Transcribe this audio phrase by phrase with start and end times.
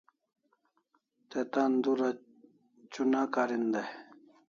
[1.29, 2.09] Te tan dura
[2.93, 3.89] chuna karin day